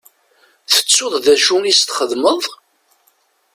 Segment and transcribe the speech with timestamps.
[0.71, 2.41] Tettuḍ d acu i s-txedmeḍ?